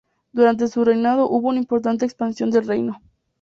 Durante 0.31 0.67
su 0.67 0.83
reinado 0.83 1.29
hubo 1.29 1.49
una 1.49 1.59
importante 1.59 2.05
expansión 2.05 2.49
del 2.49 2.65
reino. 2.65 3.03